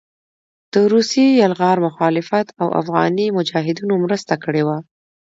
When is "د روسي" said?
0.73-1.25